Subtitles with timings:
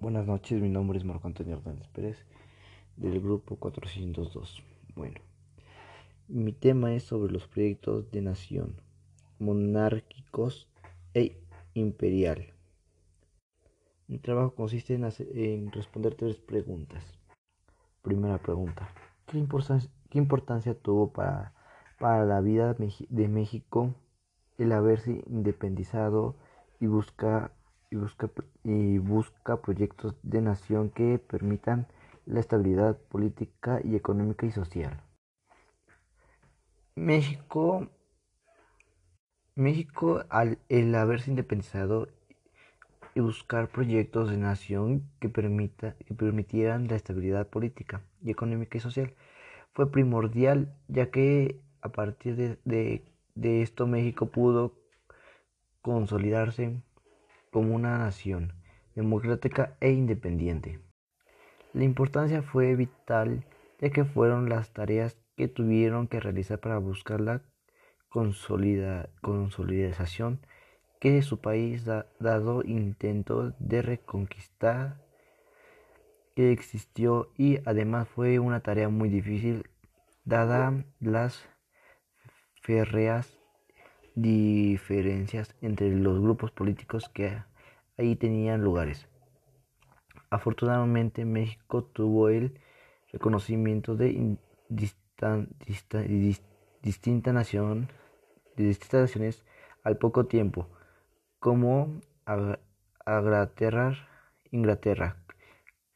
[0.00, 2.24] Buenas noches, mi nombre es Marco Antonio Hernández Pérez
[2.96, 4.62] del grupo 402.
[4.94, 5.20] Bueno,
[6.28, 8.80] mi tema es sobre los proyectos de nación
[9.40, 10.68] monárquicos
[11.14, 11.42] e
[11.74, 12.54] imperial.
[14.06, 17.02] Mi trabajo consiste en, responder tres preguntas.
[18.00, 18.88] Primera pregunta,
[19.26, 19.36] ¿qué
[20.18, 21.54] importancia, tuvo para,
[21.98, 23.96] para la vida de México
[24.58, 26.36] el haberse independizado
[26.78, 27.57] y buscar
[27.90, 28.30] y busca,
[28.64, 31.86] y busca proyectos de nación que permitan
[32.26, 35.02] la estabilidad política y económica y social.
[36.94, 37.88] México,
[39.54, 42.08] México al el haberse independizado
[43.14, 48.80] y buscar proyectos de nación que, permita, que permitieran la estabilidad política y económica y
[48.80, 49.14] social
[49.72, 54.74] fue primordial ya que a partir de, de esto México pudo
[55.80, 56.82] consolidarse
[57.58, 58.52] como una nación
[58.94, 60.78] democrática e independiente.
[61.72, 63.44] La importancia fue vital
[63.80, 67.42] ya que fueron las tareas que tuvieron que realizar para buscar la
[68.10, 70.38] consolidación
[71.00, 71.84] que su país
[72.20, 75.04] dado intento de reconquistar
[76.36, 79.68] que existió y además fue una tarea muy difícil
[80.24, 81.44] dada las
[82.62, 83.36] férreas
[84.14, 87.47] diferencias entre los grupos políticos que
[87.98, 89.06] ahí tenían lugares.
[90.30, 92.58] Afortunadamente México tuvo el
[93.12, 94.36] reconocimiento de
[96.80, 97.88] distinta nación,
[98.56, 99.44] de distintas naciones
[99.82, 100.68] al poco tiempo,
[101.38, 102.00] como
[103.06, 104.08] Inglaterra,
[104.50, 105.16] Inglaterra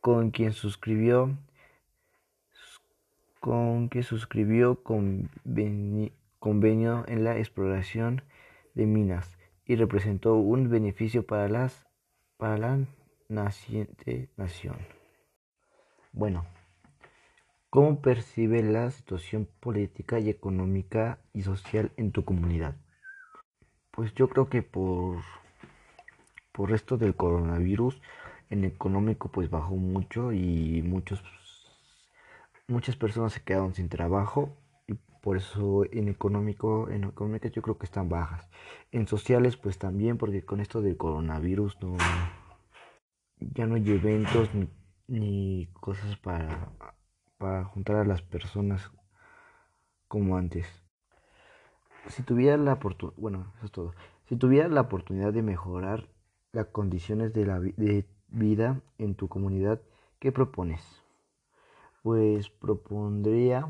[0.00, 1.36] con quien suscribió
[3.40, 4.82] con que suscribió
[6.38, 8.22] convenio en la exploración
[8.74, 11.86] de minas y representó un beneficio para, las,
[12.36, 12.78] para la
[13.28, 14.76] naciente nación.
[16.12, 16.46] Bueno,
[17.70, 22.76] ¿cómo percibe la situación política y económica y social en tu comunidad?
[23.90, 25.22] Pues yo creo que por,
[26.52, 28.00] por esto del coronavirus,
[28.50, 31.22] en económico pues bajó mucho y muchos,
[32.68, 34.56] muchas personas se quedaron sin trabajo
[35.24, 38.46] por eso en económico, en económicas yo creo que están bajas.
[38.92, 41.96] En sociales pues también, porque con esto del coronavirus no
[43.38, 44.50] ya no hay eventos
[45.08, 46.68] ni, cosas para,
[47.38, 48.92] para juntar a las personas
[50.08, 50.66] como antes.
[52.08, 53.94] Si tuviera la oportunidad, bueno, eso es todo.
[54.28, 56.06] Si tuviera la oportunidad de mejorar
[56.52, 59.80] las condiciones de la de vida en tu comunidad,
[60.18, 60.82] ¿qué propones?
[62.02, 63.66] Pues propondría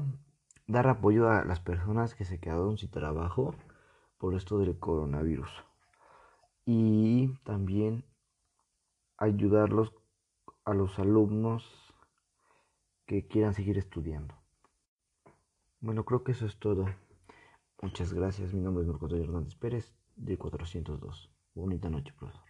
[0.66, 3.54] dar apoyo a las personas que se quedaron sin trabajo
[4.18, 5.50] por esto del coronavirus
[6.64, 8.04] y también
[9.18, 9.92] ayudarlos
[10.64, 11.64] a los alumnos
[13.06, 14.34] que quieran seguir estudiando.
[15.80, 16.86] Bueno, creo que eso es todo.
[17.82, 18.54] Muchas gracias.
[18.54, 21.30] Mi nombre es Marco Hernández Pérez, de 402.
[21.54, 22.44] Bonita noche, profesor.